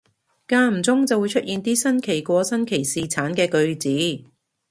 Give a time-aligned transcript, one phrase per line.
[0.47, 4.29] 間唔中就會出現啲新奇過新奇士橙嘅句子